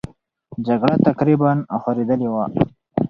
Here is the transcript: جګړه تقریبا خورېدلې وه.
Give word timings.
جګړه 0.67 0.95
تقریبا 1.07 1.51
خورېدلې 1.81 2.27
وه. 2.33 2.45